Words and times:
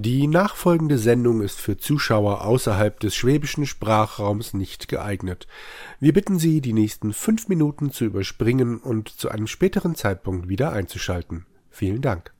Die 0.00 0.28
nachfolgende 0.28 0.96
Sendung 0.96 1.40
ist 1.42 1.60
für 1.60 1.76
Zuschauer 1.76 2.44
außerhalb 2.44 3.00
des 3.00 3.16
schwäbischen 3.16 3.66
Sprachraums 3.66 4.54
nicht 4.54 4.86
geeignet. 4.86 5.48
Wir 5.98 6.12
bitten 6.12 6.38
Sie, 6.38 6.60
die 6.60 6.72
nächsten 6.72 7.12
fünf 7.12 7.48
Minuten 7.48 7.90
zu 7.90 8.04
überspringen 8.04 8.78
und 8.78 9.08
zu 9.08 9.28
einem 9.28 9.48
späteren 9.48 9.96
Zeitpunkt 9.96 10.48
wieder 10.48 10.70
einzuschalten. 10.70 11.46
Vielen 11.68 12.00
Dank. 12.00 12.32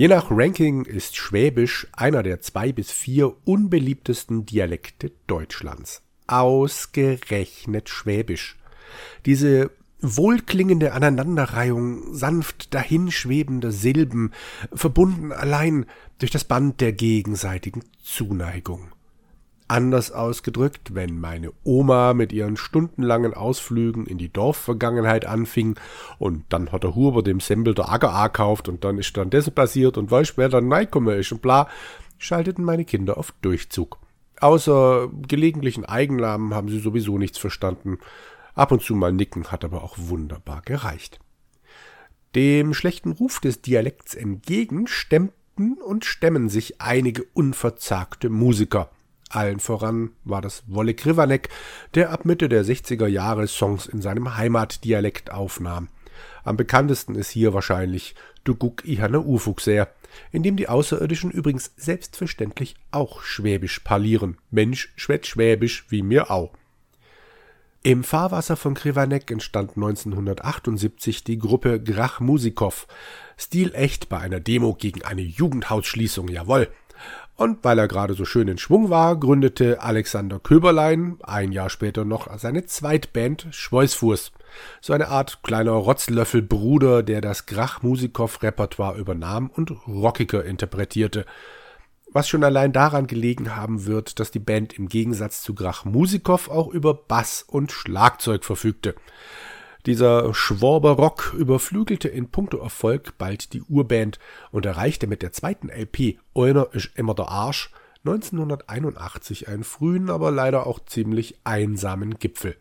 Je 0.00 0.08
nach 0.08 0.28
Ranking 0.30 0.86
ist 0.86 1.14
Schwäbisch 1.14 1.86
einer 1.92 2.22
der 2.22 2.40
zwei 2.40 2.72
bis 2.72 2.90
vier 2.90 3.34
unbeliebtesten 3.44 4.46
Dialekte 4.46 5.12
Deutschlands. 5.26 6.00
Ausgerechnet 6.26 7.90
Schwäbisch. 7.90 8.56
Diese 9.26 9.70
wohlklingende 10.00 10.94
Aneinanderreihung 10.94 12.14
sanft 12.14 12.72
dahinschwebender 12.72 13.72
Silben, 13.72 14.32
verbunden 14.72 15.32
allein 15.32 15.84
durch 16.18 16.30
das 16.30 16.44
Band 16.44 16.80
der 16.80 16.94
gegenseitigen 16.94 17.82
Zuneigung. 18.02 18.92
Anders 19.70 20.10
ausgedrückt, 20.10 20.96
wenn 20.96 21.20
meine 21.20 21.52
Oma 21.62 22.12
mit 22.12 22.32
ihren 22.32 22.56
stundenlangen 22.56 23.34
Ausflügen 23.34 24.04
in 24.04 24.18
die 24.18 24.28
Dorfvergangenheit 24.28 25.26
anfing 25.26 25.76
und 26.18 26.42
dann 26.48 26.72
hat 26.72 26.82
der 26.82 26.96
Huber 26.96 27.22
dem 27.22 27.38
Sembel 27.38 27.76
der 27.76 27.88
Acker 27.88 28.20
gekauft 28.24 28.68
und 28.68 28.82
dann 28.82 28.98
ist 28.98 29.16
dann 29.16 29.30
das 29.30 29.48
passiert 29.48 29.96
und 29.96 30.10
weißt 30.10 30.36
wer 30.38 30.48
dann 30.48 30.72
reinkomme 30.72 31.14
ist 31.14 31.30
und 31.30 31.40
bla, 31.40 31.68
schalteten 32.18 32.64
meine 32.64 32.84
Kinder 32.84 33.16
auf 33.16 33.32
Durchzug. 33.42 34.00
Außer 34.40 35.08
gelegentlichen 35.28 35.84
Eigennamen 35.84 36.52
haben 36.52 36.68
sie 36.68 36.80
sowieso 36.80 37.16
nichts 37.16 37.38
verstanden. 37.38 37.98
Ab 38.56 38.72
und 38.72 38.82
zu 38.82 38.96
mal 38.96 39.12
nicken 39.12 39.52
hat 39.52 39.64
aber 39.64 39.84
auch 39.84 39.94
wunderbar 39.96 40.62
gereicht. 40.62 41.20
Dem 42.34 42.74
schlechten 42.74 43.12
Ruf 43.12 43.38
des 43.38 43.62
Dialekts 43.62 44.16
entgegen 44.16 44.88
stemmten 44.88 45.74
und 45.74 46.04
stemmen 46.04 46.48
sich 46.48 46.80
einige 46.80 47.22
unverzagte 47.34 48.30
Musiker– 48.30 48.90
allen 49.30 49.60
voran 49.60 50.10
war 50.24 50.42
das 50.42 50.64
Wolle 50.66 50.94
Krivanek, 50.94 51.48
der 51.94 52.10
ab 52.10 52.24
Mitte 52.24 52.48
der 52.48 52.64
60er 52.64 53.06
Jahre 53.06 53.46
Songs 53.46 53.86
in 53.86 54.02
seinem 54.02 54.36
Heimatdialekt 54.36 55.32
aufnahm. 55.32 55.88
Am 56.44 56.56
bekanntesten 56.56 57.14
ist 57.14 57.30
hier 57.30 57.54
wahrscheinlich 57.54 58.14
Du 58.44 58.54
guck 58.54 58.86
i 58.86 58.96
hanne 58.96 59.20
Ufugseer, 59.20 59.88
in 60.32 60.42
dem 60.42 60.56
die 60.56 60.68
Außerirdischen 60.68 61.30
übrigens 61.30 61.72
selbstverständlich 61.76 62.74
auch 62.90 63.22
Schwäbisch 63.22 63.80
parlieren. 63.80 64.38
Mensch 64.50 64.92
schwätzt 64.96 65.28
Schwäbisch 65.28 65.86
wie 65.90 66.02
mir 66.02 66.30
auch. 66.30 66.52
Im 67.82 68.04
Fahrwasser 68.04 68.56
von 68.56 68.74
Krivanek 68.74 69.30
entstand 69.30 69.70
1978 69.76 71.24
die 71.24 71.38
Gruppe 71.38 71.82
Grach 71.82 72.20
Musikow. 72.20 72.86
Stilecht 73.38 74.10
bei 74.10 74.18
einer 74.18 74.38
Demo 74.38 74.74
gegen 74.74 75.02
eine 75.02 75.22
Jugendhausschließung, 75.22 76.28
jawoll. 76.28 76.68
Und 77.40 77.64
weil 77.64 77.78
er 77.78 77.88
gerade 77.88 78.12
so 78.12 78.26
schön 78.26 78.48
in 78.48 78.58
Schwung 78.58 78.90
war, 78.90 79.18
gründete 79.18 79.80
Alexander 79.82 80.38
Köberlein 80.38 81.16
ein 81.22 81.52
Jahr 81.52 81.70
später 81.70 82.04
noch 82.04 82.28
seine 82.36 82.66
Zweitband 82.66 83.46
Schweißfuß. 83.50 84.32
So 84.82 84.92
eine 84.92 85.08
Art 85.08 85.42
kleiner 85.42 85.70
Rotzlöffelbruder, 85.70 87.02
der 87.02 87.22
das 87.22 87.46
Grach-Musikow-Repertoire 87.46 88.98
übernahm 88.98 89.48
und 89.48 89.70
rockiger 89.88 90.44
interpretierte. 90.44 91.24
Was 92.12 92.28
schon 92.28 92.44
allein 92.44 92.74
daran 92.74 93.06
gelegen 93.06 93.56
haben 93.56 93.86
wird, 93.86 94.20
dass 94.20 94.30
die 94.30 94.38
Band 94.38 94.74
im 94.74 94.90
Gegensatz 94.90 95.40
zu 95.40 95.54
Grach 95.54 95.86
Musikow 95.86 96.50
auch 96.50 96.68
über 96.68 96.92
Bass 96.92 97.42
und 97.48 97.72
Schlagzeug 97.72 98.44
verfügte. 98.44 98.94
Dieser 99.86 100.34
Schworber-Rock 100.34 101.34
überflügelte 101.38 102.08
in 102.08 102.28
puncto 102.30 102.58
Erfolg 102.58 103.16
bald 103.16 103.54
die 103.54 103.62
Urband 103.62 104.18
und 104.50 104.66
erreichte 104.66 105.06
mit 105.06 105.22
der 105.22 105.32
zweiten 105.32 105.70
LP 105.70 106.18
Einer 106.34 106.68
ist 106.72 106.90
immer 106.96 107.14
der 107.14 107.28
Arsch 107.28 107.70
1981 108.04 109.48
einen 109.48 109.64
frühen, 109.64 110.10
aber 110.10 110.30
leider 110.30 110.66
auch 110.66 110.80
ziemlich 110.84 111.38
einsamen 111.44 112.18
Gipfel. 112.18 112.56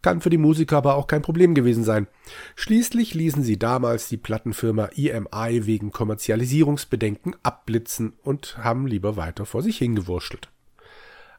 Kann 0.00 0.20
für 0.20 0.30
die 0.30 0.38
Musiker 0.38 0.76
aber 0.76 0.94
auch 0.94 1.06
kein 1.06 1.22
Problem 1.22 1.54
gewesen 1.54 1.82
sein. 1.82 2.06
Schließlich 2.54 3.14
ließen 3.14 3.42
sie 3.42 3.58
damals 3.58 4.08
die 4.08 4.16
Plattenfirma 4.16 4.90
EMI 4.94 5.66
wegen 5.66 5.90
Kommerzialisierungsbedenken 5.90 7.36
abblitzen 7.42 8.12
und 8.22 8.58
haben 8.58 8.86
lieber 8.86 9.16
weiter 9.16 9.44
vor 9.44 9.62
sich 9.62 9.78
hingewurschtelt. 9.78 10.50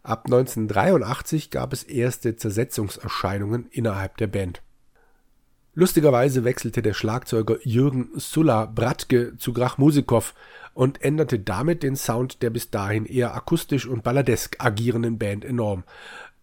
Ab 0.03 0.25
1983 0.25 1.51
gab 1.51 1.73
es 1.73 1.83
erste 1.83 2.35
Zersetzungserscheinungen 2.35 3.67
innerhalb 3.71 4.17
der 4.17 4.27
Band. 4.27 4.61
Lustigerweise 5.79 6.43
wechselte 6.43 6.81
der 6.81 6.93
Schlagzeuger 6.93 7.55
Jürgen 7.63 8.09
Sulla 8.17 8.65
Bratke 8.65 9.37
zu 9.37 9.53
Grach 9.53 9.77
Musikow 9.77 10.33
und 10.73 11.01
änderte 11.01 11.39
damit 11.39 11.83
den 11.83 11.95
Sound 11.95 12.41
der 12.41 12.49
bis 12.49 12.69
dahin 12.69 13.05
eher 13.05 13.33
akustisch 13.33 13.87
und 13.87 14.03
balladesk 14.03 14.57
agierenden 14.59 15.17
Band 15.17 15.45
enorm. 15.45 15.85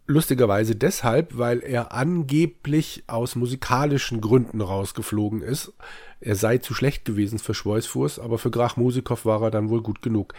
Lustigerweise 0.06 0.74
deshalb, 0.74 1.36
weil 1.36 1.62
er 1.62 1.92
angeblich 1.92 3.04
aus 3.08 3.36
musikalischen 3.36 4.22
Gründen 4.22 4.62
rausgeflogen 4.62 5.42
ist. 5.42 5.74
Er 6.22 6.34
sei 6.34 6.56
zu 6.56 6.72
schlecht 6.72 7.04
gewesen 7.04 7.38
für 7.38 7.52
Schweißfuß, 7.52 8.20
aber 8.20 8.38
für 8.38 8.50
Grach 8.50 8.78
Musikow 8.78 9.22
war 9.26 9.42
er 9.42 9.50
dann 9.50 9.68
wohl 9.68 9.82
gut 9.82 10.00
genug. 10.00 10.32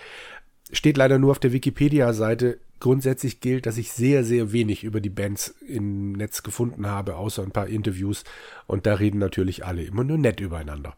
Steht 0.72 0.98
leider 0.98 1.20
nur 1.20 1.30
auf 1.30 1.40
der 1.40 1.54
Wikipedia-Seite. 1.54 2.58
Grundsätzlich 2.80 3.40
gilt, 3.40 3.66
dass 3.66 3.78
ich 3.78 3.92
sehr, 3.92 4.24
sehr 4.24 4.52
wenig 4.52 4.84
über 4.84 5.02
die 5.02 5.10
Bands 5.10 5.56
im 5.68 6.12
Netz 6.12 6.44
gefunden 6.44 6.86
habe, 6.86 7.16
außer 7.16 7.42
ein 7.42 7.52
paar 7.52 7.68
Interviews. 7.68 8.24
Und 8.68 8.86
da 8.86 8.96
reden 8.96 9.18
natürlich 9.18 9.66
alle 9.66 9.84
immer 9.84 10.04
nur 10.04 10.18
nett 10.18 10.40
übereinander. 10.40 10.96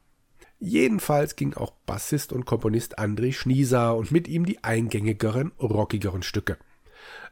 Jedenfalls 0.60 1.38
ging 1.38 1.54
auch 1.54 1.72
Bassist 1.86 2.34
und 2.34 2.46
Komponist 2.46 3.00
André 3.00 3.32
Schnieser 3.32 3.96
und 3.96 4.12
mit 4.12 4.28
ihm 4.28 4.46
die 4.46 4.62
eingängigeren, 4.62 5.54
rockigeren 5.58 6.22
Stücke. 6.22 6.58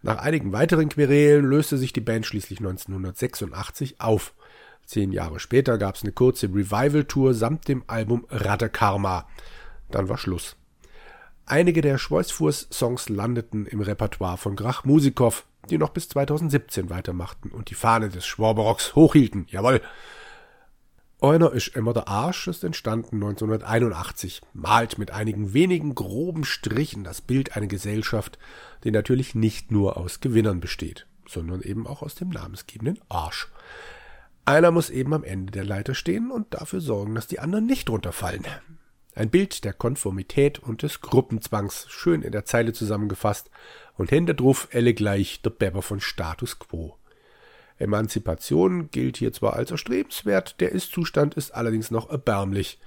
Nach 0.02 0.20
einigen 0.20 0.54
weiteren 0.54 0.88
Querelen 0.88 1.46
löste 1.46 1.78
sich 1.78 1.92
die 1.92 2.02
Band 2.02 2.26
schließlich 2.26 2.60
1986 2.60 4.00
auf. 4.00 4.34
Zehn 4.86 5.12
Jahre 5.12 5.42
später 5.42 5.78
gab 5.78 5.96
es 5.96 6.04
eine 6.04 6.14
kurze 6.14 6.48
Revival-Tour 6.48 7.34
samt 7.34 7.68
dem 7.68 7.84
Album 7.88 8.26
Radde 8.30 8.70
Karma. 8.70 9.28
Dann 9.92 10.08
war 10.08 10.18
Schluss. 10.18 10.56
Einige 11.50 11.80
der 11.80 11.98
Schweißfuß-Songs 11.98 13.08
landeten 13.08 13.66
im 13.68 13.80
Repertoire 13.80 14.36
von 14.36 14.58
Grach 14.58 14.84
Musikow, 14.84 15.46
die 15.70 15.78
noch 15.78 15.92
bis 15.92 16.10
2017 16.10 16.90
weitermachten 16.90 17.52
und 17.52 17.70
die 17.70 17.74
Fahne 17.74 18.10
des 18.10 18.28
Schwaberocks 18.28 18.96
hochhielten. 18.96 19.48
Jawohl! 19.50 19.82
Einer 21.22 21.54
ist 21.54 21.70
immer 21.70 21.94
der 21.94 22.10
Arsch 22.10 22.50
ist 22.50 22.66
entstanden 22.66 23.16
1981, 23.16 24.42
malt 24.52 24.98
mit 24.98 25.12
einigen 25.12 25.54
wenigen 25.54 25.96
groben 25.96 26.44
Strichen 26.44 27.06
das 27.06 27.22
Bild 27.22 27.56
einer 27.56 27.68
Gesellschaft, 27.68 28.38
die 28.84 28.92
natürlich 28.92 29.34
nicht 29.34 29.72
nur 29.72 29.96
aus 29.96 30.20
Gewinnern 30.20 30.60
besteht, 30.60 31.08
sondern 31.30 31.62
eben 31.62 31.88
auch 31.88 32.02
aus 32.02 32.16
dem 32.16 32.28
namensgebenden 32.28 33.00
Arsch. 33.08 33.48
Einer 34.44 34.72
muss 34.72 34.90
eben 34.90 35.14
am 35.14 35.24
Ende 35.24 35.52
der 35.52 35.64
Leiter 35.64 35.96
stehen 35.96 36.30
und 36.30 36.54
dafür 36.54 36.82
sorgen, 36.82 37.16
dass 37.16 37.28
die 37.28 37.40
anderen 37.40 37.66
nicht 37.66 37.90
runterfallen. 37.90 38.46
Ein 39.18 39.32
Bild 39.32 39.64
der 39.64 39.74
Konformität 39.74 40.60
und 40.60 40.84
des 40.84 41.02
Gruppenzwangs, 41.02 41.88
schön 41.90 42.22
in 42.22 42.32
der 42.32 42.46
Zeile 42.46 42.72
zusammengefasst, 42.72 43.50
und 43.96 44.12
hinter 44.12 44.36
drauf 44.36 44.68
elle 44.70 44.94
gleich 44.94 45.42
der 45.42 45.50
Beber 45.50 45.82
von 45.82 46.00
Status 46.00 46.60
Quo. 46.60 46.96
Emanzipation 47.80 48.92
gilt 48.92 49.18
hier 49.18 49.34
zwar 49.34 49.54
als 49.54 49.72
erstrebenswert, 49.72 50.62
der 50.62 50.72
Ist-Zustand 50.72 51.34
ist 51.34 51.50
allerdings 51.50 51.90
noch 51.90 52.12
erbärmlich. 52.12 52.80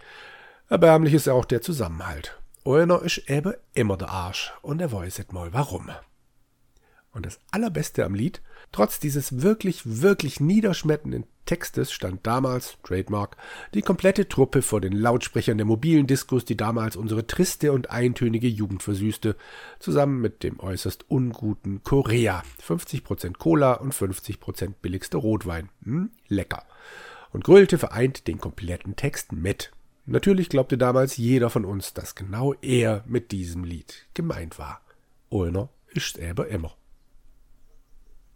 Erbärmlich 0.69 1.15
ist 1.15 1.29
auch 1.29 1.45
der 1.45 1.63
Zusammenhalt. 1.63 2.39
Einer 2.65 3.03
ist 3.03 3.29
eben 3.29 3.55
immer 3.75 3.97
der 3.97 4.11
Arsch, 4.11 4.53
und 4.63 4.81
er 4.81 4.93
weiß 4.93 5.19
nicht 5.19 5.33
mal 5.33 5.53
warum. 5.53 5.91
Und 7.11 7.27
das 7.27 7.41
Allerbeste 7.51 8.05
am 8.05 8.15
Lied, 8.15 8.41
trotz 8.71 9.01
dieses 9.01 9.43
wirklich, 9.43 9.83
wirklich 9.85 10.39
niederschmetternden 10.39 11.27
Textes 11.51 11.91
stand 11.91 12.25
damals, 12.29 12.79
Trademark, 12.85 13.37
die 13.75 13.83
komplette 13.83 14.29
Truppe 14.29 14.63
vor 14.63 14.81
den 14.81 14.93
Lautsprechern 14.93 15.59
der 15.59 15.67
mobilen 15.67 16.07
Diskos, 16.07 16.45
die 16.45 16.57
damals 16.57 16.95
unsere 16.95 17.27
triste 17.27 17.73
und 17.73 17.91
eintönige 17.91 18.47
Jugend 18.47 18.85
versüßte, 18.85 19.35
zusammen 19.81 20.21
mit 20.21 20.45
dem 20.45 20.61
äußerst 20.61 21.11
unguten 21.11 21.83
Korea. 21.83 22.45
50% 22.65 23.39
Cola 23.39 23.73
und 23.73 23.93
50% 23.93 24.75
billigster 24.81 25.19
Rotwein. 25.19 25.71
Hm, 25.83 26.11
lecker. 26.29 26.63
Und 27.33 27.43
grölte 27.43 27.79
vereint 27.79 28.29
den 28.29 28.39
kompletten 28.39 28.95
Text 28.95 29.33
mit. 29.33 29.73
Natürlich 30.07 30.51
glaubte 30.51 30.79
damals 30.79 31.17
jeder 31.17 31.51
von 31.51 31.65
uns, 31.65 31.95
dass 31.95 32.15
genau 32.15 32.55
er 32.63 33.03
mit 33.09 33.33
diesem 33.33 33.65
Lied 33.65 34.07
gemeint 34.15 34.57
war. 34.61 34.83
Ulner 35.31 35.69
ist 35.89 36.17
aber 36.21 36.47
immer. 36.47 36.77